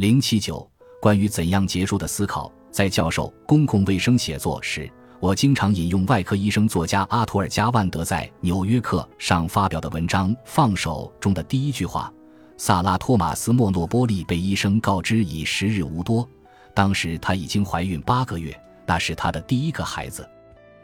[0.00, 0.66] 零七九，
[0.98, 12.10] 关于怎样结束的思考，在教授公共卫生写作时，我经常引用外科医生作家阿图尔加万德在《纽约客》上发表的文章《放手》中的第一句话
[12.56, 16.26] ：“萨拉托马斯莫诺波利被医生告知已时日无多，
[16.72, 20.26] 当时她已经怀孕八个月，那是她的第一个孩子。”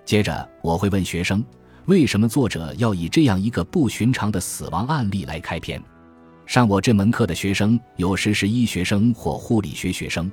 [0.04, 1.42] 接着我会问学生。
[1.86, 5.82] 为什么作者要以这样一个不寻常的死亡案例来开篇？
[6.46, 10.30] 上我这门课的学生有时是医学生或护理学学生，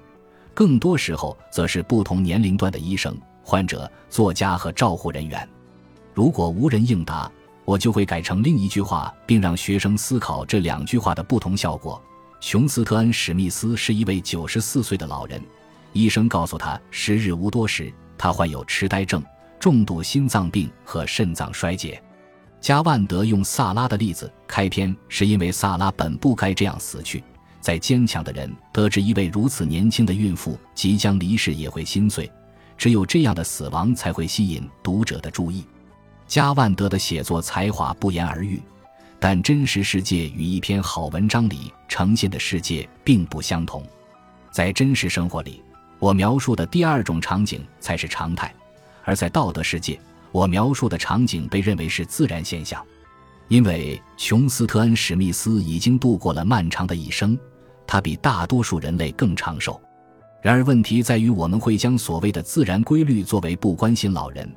[0.53, 5.47] 更多时候则是不同年龄段的医生、患者、作家和照护人员。
[6.13, 7.29] 如果无人应答，
[7.65, 11.99] 我就会改成另一句话，并让学生思考这两句话的不同效果。
[12.39, 15.43] 琼斯特恩·史密斯是一位九十四岁的老人，
[15.93, 19.21] 医生告诉他时日无多时，他患有痴呆症。
[19.59, 22.02] 重度心脏病和肾脏衰竭，
[22.63, 27.21] 加万德用萨拉的例子开篇，是因为萨拉本不该这样死去。
[27.59, 32.31] 再坚强的人得知一位如此年轻的孕妇即将离世，也会心碎。
[32.77, 35.65] 只有这样的死亡才会吸引读者的注意。
[36.25, 38.61] 加万德的写作才华不言而喻，
[39.19, 43.85] 但真实世界与一篇好文章里呈现的世界并不相同。
[44.53, 45.61] 在真实生活里，
[45.99, 48.55] 我描述的第二种场景才是常态。
[49.03, 49.99] 而在道德世界，
[50.33, 52.83] 我描述的场景被认为是自然现象，
[53.49, 57.37] 因为琼斯特恩·史密斯已经度过了漫长的一生，
[57.85, 59.79] 他比大多数人类更长寿。
[60.41, 64.51] 然而，问题在于我们会将所谓的自然规律作为不关心老人、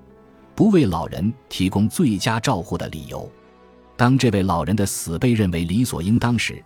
[0.54, 3.30] 不为老人提供最佳照护的理由。
[3.98, 6.60] 当这位老人的死被认为理所应当时，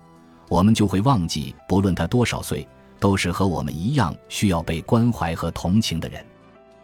[0.48, 2.66] 我们就会忘记，不论他多少岁，
[3.00, 6.25] 都是和我们一样需要被关怀和同情的人。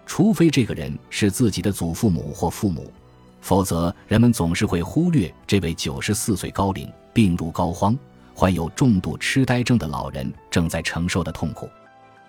[0.06, 2.90] 除非这个人是自己的祖父母或父母，
[3.40, 7.94] 否则人们总是会忽略这位九十四岁高龄、病入膏肓、
[8.34, 11.68] 患有重度痴呆症的老人正在承受的痛苦。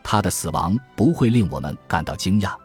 [0.03, 2.55] 他的死亡不会令我们感到惊讶，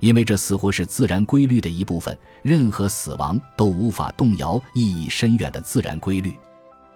[0.00, 2.16] 因为这似乎是自然规律的一部分。
[2.42, 6.34] 任何死亡都无法动摇意义深远的自然规律。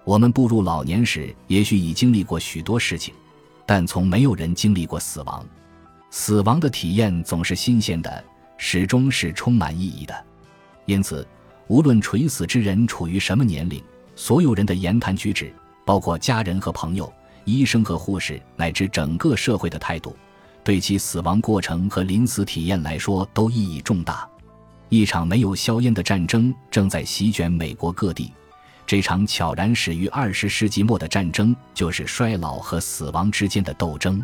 [0.05, 3.12] 我们步入老年时，也许已经历过许多事情，
[3.66, 5.45] 但从没有人经历过死亡。
[6.10, 8.25] 死亡的体验总是新鲜的，
[8.56, 10.25] 始终是充满意义的。
[10.84, 11.26] 因此，
[11.69, 13.82] 无论垂死之人处于什么年龄，
[14.16, 15.53] 所有人的言谈举止，
[15.84, 17.10] 包括家人和朋友、
[17.44, 20.16] 医生和护士，乃至整个社会的态度，
[20.65, 24.28] 对其死亡过程和临死体验来说都意义重大。
[24.88, 28.32] 一场没有硝烟的战争正在席卷美国各地。
[28.84, 34.21] 这场悄然始于二十世纪末的战争，就是衰老和死亡之间的斗争。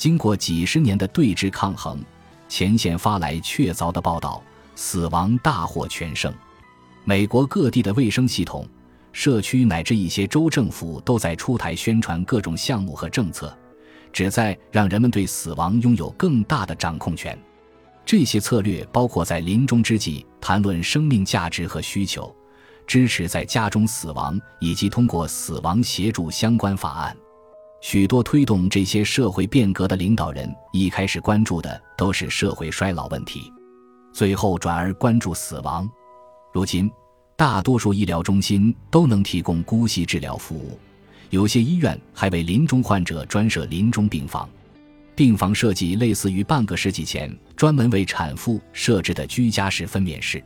[0.00, 2.02] 经过几十年的对峙抗衡，
[2.48, 4.42] 前线发来确凿的报道：
[4.74, 6.32] 死亡大获全胜。
[7.04, 8.66] 美国各地的卫生系统、
[9.12, 13.54] 社区乃至一些州政府都在出台宣传各种项目和政策，
[14.10, 17.38] 旨在让人们对死亡拥有更大的掌控权。
[18.06, 22.34] 这些策略包括在临终之际谈论生命价值和需求，
[22.86, 27.14] 支持在家中死亡，以及通过死亡协助相关法案。
[27.80, 33.50] 许多推动这些社会变革的领导人一开始关注的都是社会衰老问题，
[34.12, 35.88] 最后转而关注死亡。
[36.52, 36.90] 如今，
[37.36, 40.78] 大多数医疗中心都能提供姑息治疗服务，
[41.30, 44.48] 有些医院还为临终患者专设临终病房。
[45.16, 50.42] 病房设计类似于半个世纪前专门为产妇设置的居家式分娩室。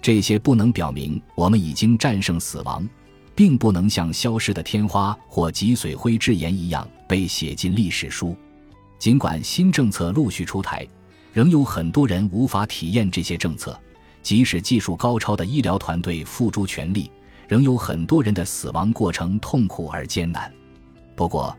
[0.00, 2.88] 这些不能表明我们已经战胜死亡。
[3.38, 8.36] 并不能像消失的天花或脊髓灰质炎一样被写进历史书。
[8.98, 10.84] 尽管新政策陆续出台，
[11.32, 13.78] 仍有很多人无法体验这些政策。
[14.24, 17.12] 即使技术高超的医疗团队付诸全力，
[17.46, 20.52] 仍有很多人的死亡过程痛苦而艰难。
[21.14, 21.56] 不过，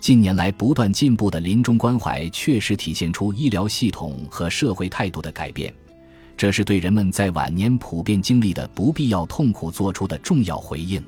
[0.00, 5.70] 近年来不断进步的临终关怀确实体现出医疗系统和社会态度的改变。
[6.38, 11.04] 这是对人们在晚年普遍经历的不必要痛苦做出的重要回应。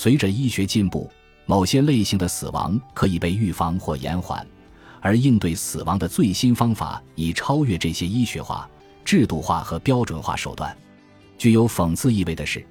[0.00, 1.10] 随着医学进步，
[1.44, 4.46] 某些类型的死亡可以被预防或延缓，
[5.00, 8.70] 而应对死亡的最新方法已超越这些医学化、
[9.04, 10.72] 制度化和标准化手段。
[11.36, 12.64] 具有讽刺意味的是，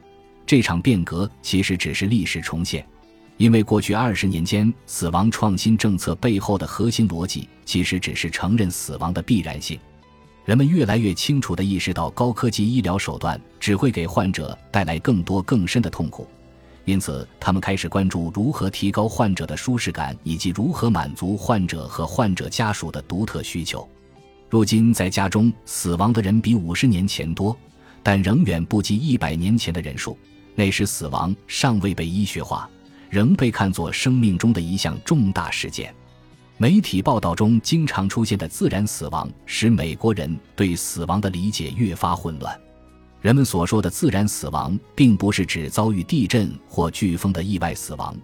[0.46, 2.88] 这场变革其实只是历史重现，
[3.36, 9.78] 因为过去二十年间死亡创新政策背后的核心逻辑其实只是承认死亡的必然性。
[10.46, 16.26] 人们越来越清楚地意识到，高科技医疗手段只会给患者带来更多更深的痛苦。
[16.88, 23.86] 因此，他们开始关注如何提高患者的舒适感，以及如何满足患者和患者家属的独特需求。
[24.50, 27.54] 如今，在家中死亡的人比五十年前多，
[28.02, 30.18] 但仍远不及一百年前的人数。
[30.56, 32.70] 那时，死亡尚未被医学化，
[33.10, 35.94] 仍被看作生命中的一项重大事件。
[36.56, 42.58] 媒体报道中经常出现的自然死亡，使美国人对死亡的理解越发混乱。
[43.28, 48.16] 人们所说的自然死亡，并不是指遭遇地震或飓风的意外死亡，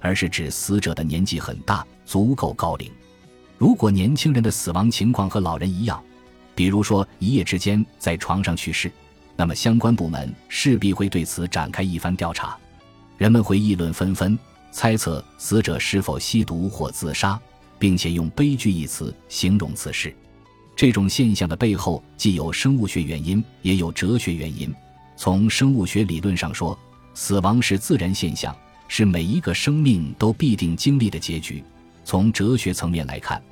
[0.00, 2.90] 而是指死者的年纪很大，足够高龄。
[3.58, 6.02] 如果年轻人的死亡情况和老人一样，
[6.52, 8.90] 比如说一夜之间在床上去世，
[9.36, 12.58] 那么相关部门势必会对此展开一番调查。
[13.18, 14.36] 人们会议论纷纷，
[14.72, 17.40] 猜测死者是否吸毒或自杀，
[17.78, 20.12] 并且用“悲剧”一词形容此事。
[20.80, 24.74] 这种现象的背后既有生物学原因，也有哲学原因。
[25.14, 26.78] 从生物学理论上说，
[27.12, 28.56] 死亡是自然现象，
[28.88, 31.62] 是每一个生命都必定经历的结局。
[32.02, 33.42] 从哲学层面来看，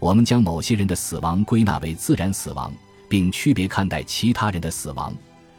[0.00, 2.72] 我们将某些人的死亡归纳为自然死亡，
[3.08, 5.14] 并区别看待其他人的死亡，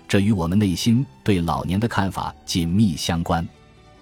[0.09, 3.47] 这与我们内心对老年的看法紧密相关。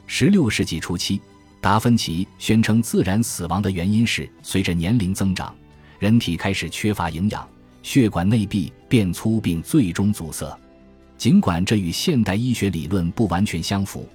[0.07, 1.21] 十六世纪初期，
[1.61, 5.55] 达芬奇宣称自然死亡的原因是随着年龄增长，
[6.01, 7.47] 人体开始缺乏营养，
[7.83, 10.59] 血管内壁变粗并最终阻塞。
[11.15, 14.09] 尽管这与现代医学理论不完全相符。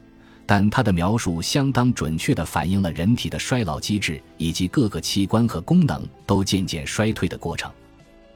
[0.45, 7.71] 但他的描述相当准确地反映了人体的衰老机制以及各个器官和功能都渐渐衰退的过程。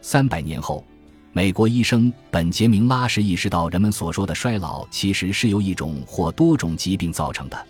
[0.00, 0.84] 三百年后，
[1.32, 7.66] 美国医生本杰明·拉什意识到，人们所说的衰老其实是由一种或多种疾病造成的，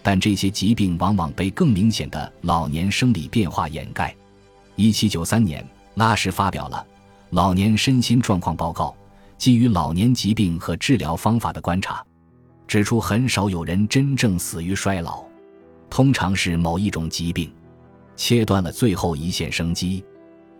[0.00, 4.14] 但这些疾病往往被更明显的老年生理变化掩盖。
[4.76, 6.84] 一七九三年，拉什发表了
[7.30, 8.86] 《老年身心状况报告》，
[9.38, 12.04] 基于老年疾病和治疗方法的观察。
[12.66, 15.22] 指出，很少有人真正死于衰老，
[15.88, 17.52] 通常是某一种疾病
[18.16, 20.04] 切断了最后一线生机。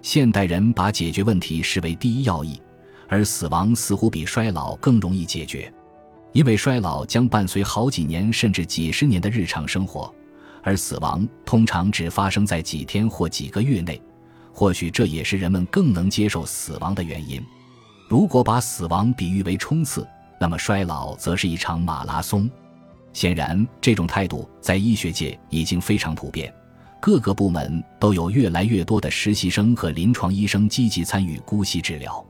[0.03, 2.61] 现代人把解决问题视为第一要义，
[3.09, 5.73] 而死亡似乎比衰老更容易解决，
[6.33, 10.15] 因为衰老将伴随好几年甚至几十年的日常生活，
[10.65, 14.01] 而死亡通常只发生在几天或几个月内。
[14.53, 17.41] 或许这也是人们更能接受死亡的原因。
[18.09, 20.07] 如果把死亡比喻为冲刺，
[20.41, 22.49] 那么衰老则是一场马拉松。
[23.13, 26.53] 显然，这种态度在医学界已经非常普遍，
[27.01, 32.25] 各个部门都有越来越多的实习生和临床医生积极参与姑息治疗。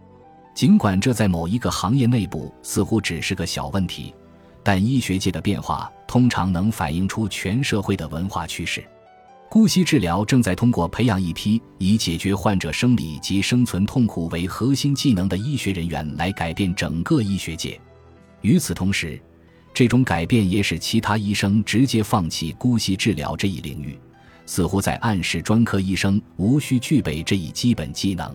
[0.54, 4.14] 尽管这在某一个行业内部似乎只是个小问题，
[4.62, 8.84] 但医学界的变化通常能反映出全社会的文化趋势。
[9.50, 17.80] 姑息治疗正在通过培养一批以解决患者生理及生存痛苦为核心技能的医学人员来改变整个医学界。
[18.40, 19.20] 与此同时，
[19.72, 23.96] 这种改变也使其他医生直接放弃姑息治疗这一领域，
[24.44, 28.34] 似乎在暗示专科医生无需具备这一基本技能。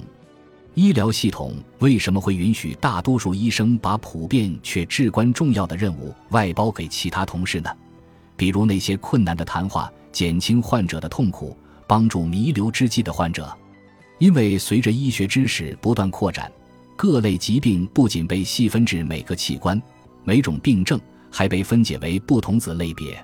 [0.80, 7.70] 医疗系统为什么会允许大多数医生把普遍却至关重要的任务外包给其他同事呢？
[8.38, 11.54] 比如那些困难的谈话，减轻患者的痛苦，
[11.86, 13.54] 帮助弥留之际的患者。
[14.20, 16.50] 因为随着医学知识不断扩展，
[16.96, 19.82] 各类疾病不仅被细分至每个器官。
[20.24, 20.98] 每种病症
[21.30, 23.22] 还被分解为不同子类别。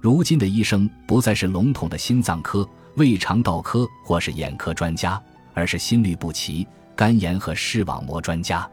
[0.00, 5.22] 如今的医生不再是笼统的心脏科、胃肠道科或是眼科专家，
[5.52, 6.66] 而是心律不齐、
[6.96, 8.68] 肝炎和视网膜专家。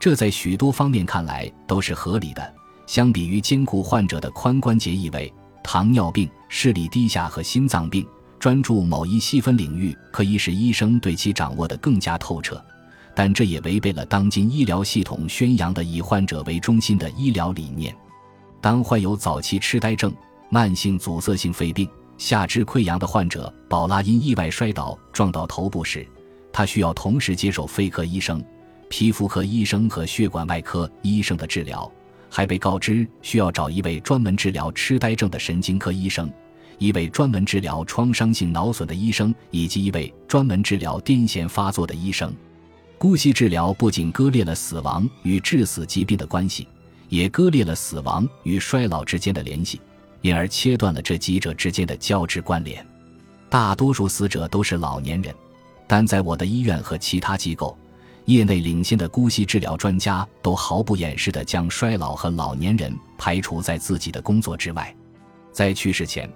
[0.00, 2.54] 这在许多方面看来都是合理的。
[2.84, 5.32] 相比于兼顾患者的髋关节异位、
[5.62, 8.04] 糖尿病、视力低下和心脏病，
[8.40, 12.62] 专注某一细分领域可以使医生对其掌握得更加透彻。
[13.14, 17.94] 但这也违背了当今医疗系统宣扬的以患者为中心的医疗理念。
[18.60, 20.12] 当患有早期痴呆症、
[20.50, 26.06] 慢性阻塞性肺病、下肢溃疡的患者宝拉因意外摔倒撞到头部时，
[26.52, 28.44] 他需要同时接受肺科医生、
[28.88, 31.90] 皮肤科医生和血管外科医生的治疗，
[32.28, 36.30] 还被告知需要找一位专门治疗痴呆症的神经科医生、
[36.78, 42.34] 一位专门治疗创伤性脑损的医生以及一位专门治疗癫痫发作的医生。
[42.98, 46.68] 姑息治疗不仅割裂了死亡与致死疾病的关系，
[47.08, 49.80] 也割裂了死亡与衰老之间的联系，
[50.20, 52.86] 因而切断了这几者之间的交织关联。
[53.48, 55.34] 大多数死者都是老年人，
[55.86, 57.76] 但在我的医院和其他机构，
[58.24, 64.94] 业内领先的姑息治疗专家都毫不掩饰地将衰老和老年人排除在自己的工作之外。
[65.52, 66.30] 在去世前，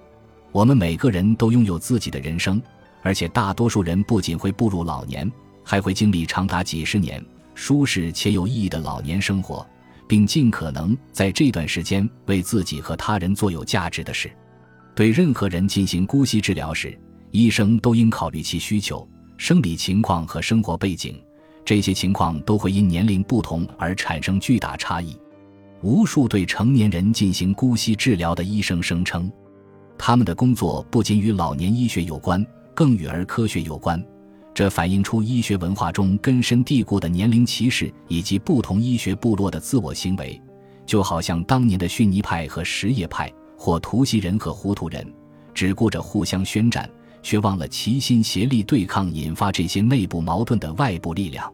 [0.51, 2.61] 我们每个人都拥有自己的人生，
[3.01, 5.31] 而且大多数人不仅会步入老年。
[5.69, 7.21] 还会经历长达几十年
[7.53, 9.67] 舒适且有意义的老年生活，
[10.07, 14.31] 并尽可能在这段时间为自己和他人做有价值的事。
[14.95, 16.97] 对任何人进行姑息治疗时，
[17.31, 19.05] 医生都应考虑其需求、
[19.37, 21.15] 生理情况和生活背景，
[21.63, 25.15] 这些情况都会因年龄不同而产生巨大差异。
[25.81, 29.31] 无数对成年人进行姑息治疗的医生声称，
[29.95, 34.03] 他们的工作不仅与老年医学有关，更与儿科学有关。
[34.55, 40.41] 这反映出医学文化中根深蒂固的年龄歧视以及不同医学部落的自我行为，
[40.83, 45.05] 就好像当年的逊尼派和什叶派，或图西人和糊涂人，
[45.53, 46.89] 只顾着互相宣战，
[47.21, 51.51] 却忘了齐心协力对抗引发这些内部矛盾的外部力量。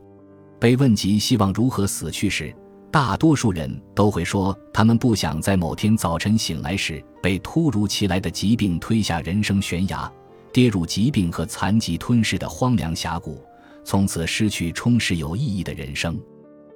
[0.59, 2.53] 被问及希望如何死去时，
[2.91, 10.11] 大多数人都会说，他们不想在某天早晨醒来时被突如其来的疾病推下人生悬崖。
[10.53, 13.43] 跌入疾病和残疾吞噬的荒凉峡谷，
[13.83, 16.15] 从此失去充实有意义的人生。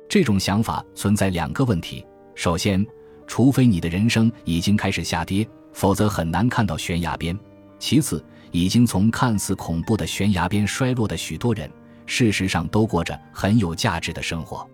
[0.10, 2.03] 这种想法存在两个问题：
[2.34, 2.84] 首先，
[3.27, 7.38] 除非你的人生已经开始下跌，否则很难看到悬崖边；
[7.77, 11.70] 其次，已经从看似恐怖的悬崖边摔落的许多人，
[12.06, 14.68] 事实上都过着很有价值的生活。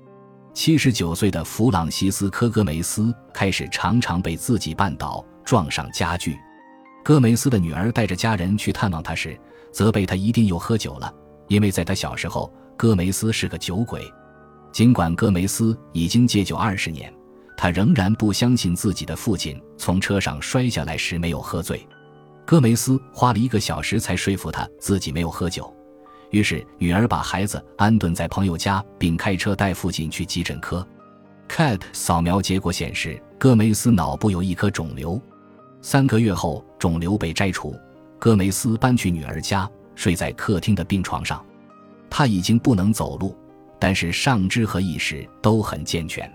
[0.54, 6.38] 七十九岁的弗朗西斯科·戈梅斯开始常常被自己绊倒，撞上家具。
[7.04, 9.38] 戈梅斯的女儿带着家人去探望他时，
[9.72, 11.14] 责备他一定又喝酒了，
[11.48, 14.02] 因为在他小时候，戈梅斯是个酒鬼。
[14.72, 17.12] 尽管戈梅斯已经戒酒二十年，
[17.58, 21.86] 他仍然不相信自己的父亲从车上摔下来时没有喝醉。
[22.46, 25.74] 戈梅斯花了一个小时才说服他自己没有喝酒，
[26.30, 30.86] 于是女儿把孩子安顿在朋友家，并开车带父亲去急诊科。
[31.48, 35.22] CAT 扫描结果显示，戈梅斯脑部有一颗肿瘤。
[35.82, 37.76] 三个月后，肿瘤被摘除。
[38.20, 41.44] 戈梅斯搬去女儿家，睡在客厅的病床上。
[42.10, 43.38] 他已经不能走路，
[43.80, 46.32] 但是上肢和意识都很健全。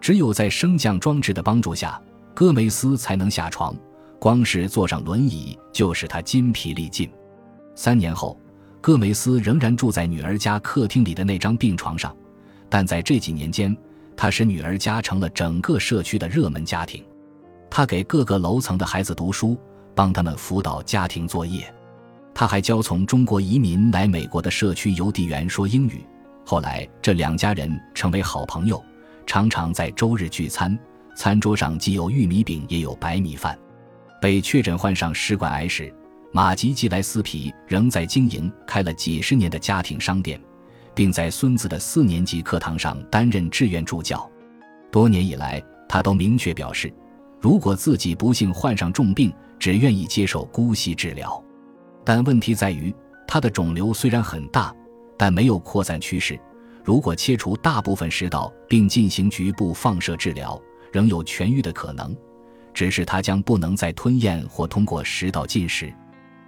[0.00, 2.00] 只有在升降装置的帮助下，
[2.34, 3.74] 戈梅斯才能下床。
[4.18, 7.10] 光是坐上轮椅就使他筋疲力尽。
[7.74, 8.38] 三年后，
[8.80, 12.16] 戈梅斯仍然住在女儿家客厅里的那张病床上，
[12.68, 13.76] 但在这几年间，
[14.16, 17.04] 他使女儿家成了整个社区的热门家庭。
[17.68, 19.58] 他给各个楼层的孩子读书，
[19.94, 21.72] 帮他们辅导家庭作业。
[22.32, 26.04] 他还教从中国移民来美国的社区邮递员说英语。
[26.44, 28.82] 后来，这两家人成为好朋友，
[29.26, 30.78] 常常在周日聚餐，
[31.16, 33.58] 餐桌上既有玉米饼，也有白米饭。
[34.20, 35.92] 被确诊患上食管癌时，
[36.32, 40.40] 马吉吉莱斯皮仍在经营开了几十年的家庭商店，
[40.94, 44.30] 并在孙子的四年级课堂上担任志愿助教。
[44.90, 46.92] 多年以来，他都明确表示。
[47.38, 51.40] 如果自己不幸患上重病，只愿意接受姑息治疗，
[52.02, 52.92] 但问题在于，
[53.28, 54.74] 他的肿瘤虽然很大，
[55.18, 56.38] 但没有扩散趋势。
[56.82, 60.60] 如果切除大部分食道并进行局部放射治疗，
[60.92, 62.16] 仍有痊愈的可能，
[62.76, 65.90] 只是他将不能再吞咽或通过食道进食。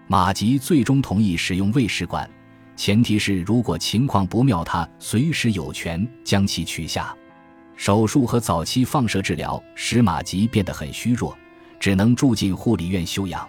[0.07, 2.29] 马吉最终同意使用胃食管，
[2.77, 7.17] 前提是如果情况不妙，他随时有权将其取下。
[7.77, 11.35] 手术和早期放射治疗使马吉变得很虚弱，
[11.81, 13.49] 只能住进护理院休养。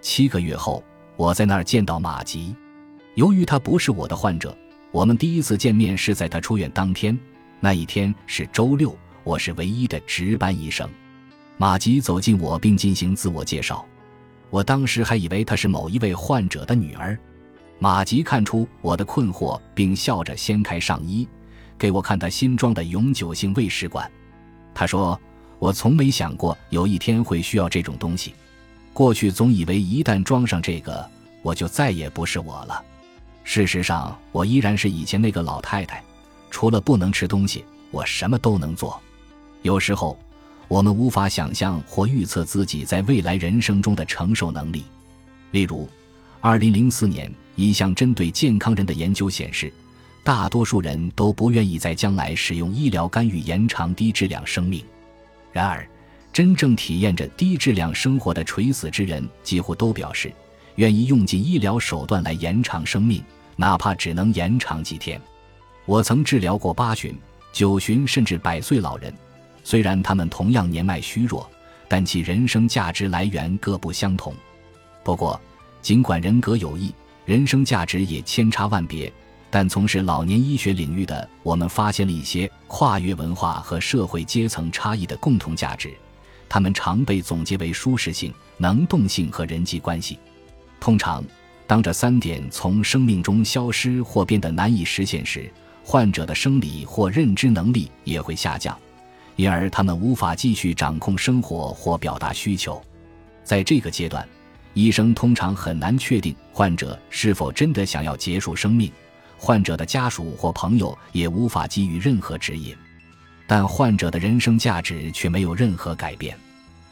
[0.00, 0.82] 七个月后，
[1.14, 2.52] 我在那儿见到马吉。
[3.14, 4.56] 由于他不是我的患者，
[4.90, 7.16] 我们第一次见面是在他出院当天。
[7.60, 10.90] 那一天是周六，我是唯一的值班医生。
[11.60, 13.84] 马吉走近我并进行自我介绍，
[14.48, 17.18] 我当时还以为她是某一位患者的女儿。
[17.80, 21.26] 马吉看出我的困惑，并笑着掀开上衣。
[21.76, 24.08] 给我看他新装的永久性胃食管，
[24.74, 25.20] 他说
[25.58, 28.34] ：“我从没想过有一天会需要这种东西。
[28.92, 31.08] 过去总以为一旦装上这个，
[31.42, 32.84] 我就再也不是我了。
[33.42, 36.02] 事实上，我依然是以前那个老太太。
[36.50, 39.00] 除了不能吃东西，我什么都能做。
[39.62, 40.18] 有时候，
[40.68, 44.84] 我们无法想象或预测自己在未来人生中的承受能力。
[45.50, 45.88] 例如
[46.42, 49.72] ，2004年一项针对健康人的研究显示。”
[50.24, 54.84] 大多数人都不愿意在将来使用医疗干预延长低质量生命。
[55.52, 55.88] 然而，
[56.34, 60.30] 真正体验着低质量生活的垂死之人几乎都表示，
[60.74, 63.24] 愿意用尽医疗手段来延长生命，
[63.56, 65.18] 哪怕只能延长几天。
[65.86, 67.16] 我曾治疗过八旬、
[67.50, 69.10] 九旬甚至百岁老人，
[69.68, 71.46] 虽然他们同样年迈虚弱，
[71.88, 74.34] 但其人生价值来源各不相同。
[75.04, 75.38] 不过，
[75.82, 76.90] 尽管人格有异，
[77.26, 79.12] 人生价值也千差万别。
[79.50, 85.92] 但从事老年医学领域的我们发现了一些跨越文化和社会阶层差异的共同价值，
[86.48, 90.18] 它们常被总结为舒适性、能动性和人际关系。
[90.80, 91.22] 通常，
[91.66, 95.52] 当这三点从生命中消失或变得难以实现时，
[95.84, 98.74] 患者的生理或认知能力也会下降，
[99.38, 102.82] 因而他们无法继续掌控生活或表达需求。
[103.44, 104.28] 在这个阶段，
[104.74, 108.90] 医生通常很难确定患者是否真的想要结束生命。
[109.36, 112.76] 患者的家属或朋友也无法给予任何指引。
[113.46, 116.36] 但患者的人生价值却没有任何改变。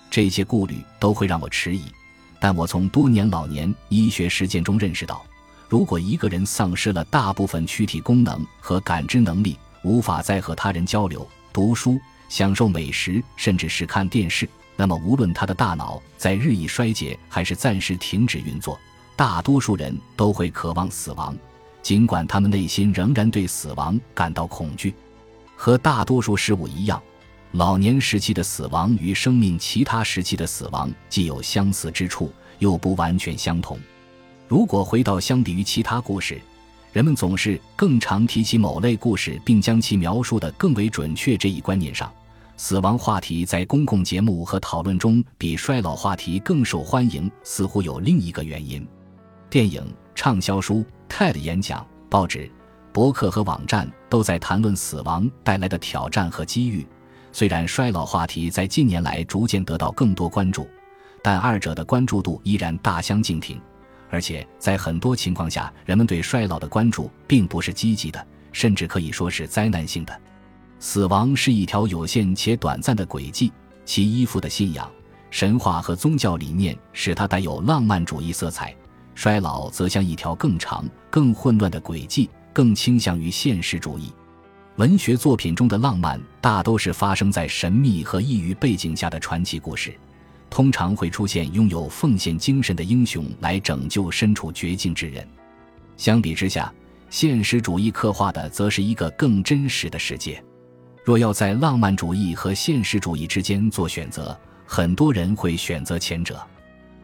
[0.09, 1.83] 这些顾虑都会让我迟疑，
[2.39, 5.27] 但我从多年老年医学实践中认识到，
[5.69, 11.99] 如果一个人丧失了大部分躯体功能和感知能力，无法再和他人交流、读书、
[12.29, 18.79] 享受美食，甚至是看电视，那么无论他的大脑在日益衰竭还是暂时停止运作，
[19.15, 21.37] 大多数人都会渴望死亡，
[21.83, 24.95] 尽管他们内心仍然对死亡感到恐惧。
[25.57, 27.03] 和大多数事物一样。
[27.53, 33.79] 老年时期的死亡与生命其他时期的死亡既有相似之处，又不完全相同。
[34.47, 36.39] 如果回到相比于其他故事，
[36.97, 42.11] 人们总是更常提起某类故事，并将其描述得更为准确这一观念上，
[42.57, 48.89] 死亡话题在公共节目和讨论中比衰老话题更受欢迎，似乎有另一个原因：
[49.51, 52.51] 电影、畅销书、TED 演讲、报纸、
[52.95, 56.87] 博客和网站都在谈论死亡带来的挑战和机遇。
[57.31, 60.67] 虽然衰老话题在近年来逐渐得到更多关注，
[61.23, 63.61] 但二者的关注度依然大相径庭。
[64.17, 70.21] 而且在很多情况下，人们对衰老的关注并不是积极的，甚至可以说是灾难性的。
[70.79, 73.53] 死亡是一条有限且短暂的轨迹，
[73.85, 74.91] 其依附的信仰、
[75.31, 78.75] 神话和宗教理念使它带有浪漫主义色彩；
[79.15, 84.11] 衰老则像一条更长、更混乱的轨迹，更倾向于现实主义。
[84.77, 89.95] 文学作品中的浪漫大都是发生在神秘和异域背景下的传奇故事，
[90.57, 95.29] 通常会出现拥有奉献精神的英雄来拯救身处绝境之人。
[95.99, 96.73] 相比之下，
[97.11, 100.43] 现实主义刻画的则是一个更真实的世界。
[101.05, 104.35] 若要在浪漫主义和现实主义之间做选择，
[104.65, 106.41] 很多人会选择前者。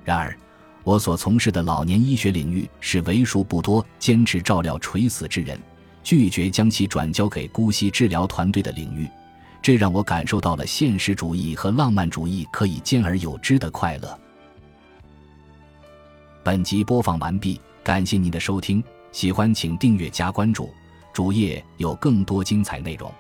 [0.02, 0.35] 然而，
[0.82, 5.61] 我所从事的老年医学领域是为数不多坚持照料垂死之人。
[6.02, 9.06] 拒绝将其转交给姑息治疗团队的领域，
[9.62, 14.19] 这让我感受到了现实主义和浪漫主义可以兼而有之的快乐。
[16.42, 20.69] 本集播放完毕，感谢您的收听，喜欢请订阅加关注，
[21.12, 23.10] 主页有更多精彩内容。